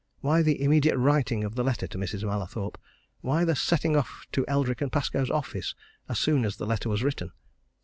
[0.21, 2.23] Why the immediate writing of the letter to Mrs.
[2.23, 2.79] Mallathorpe?
[3.19, 5.75] Why the setting off to Eldrick & Pascoe's office
[6.09, 7.31] as soon as the letter was written?